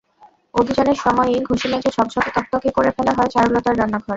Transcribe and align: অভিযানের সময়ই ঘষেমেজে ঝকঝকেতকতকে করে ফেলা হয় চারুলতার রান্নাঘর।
অভিযানের 0.53 0.97
সময়ই 0.97 1.45
ঘষেমেজে 1.49 1.89
ঝকঝকেতকতকে 1.91 2.69
করে 2.77 2.89
ফেলা 2.91 3.13
হয় 3.17 3.29
চারুলতার 3.33 3.79
রান্নাঘর। 3.79 4.09